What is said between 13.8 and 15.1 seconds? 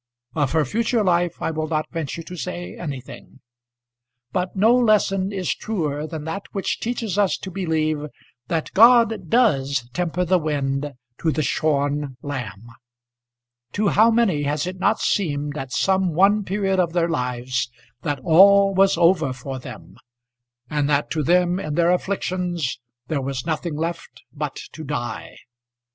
how many has it not